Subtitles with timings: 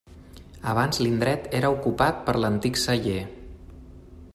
[0.71, 3.23] Abans l'indret era ocupat per l'antic celler.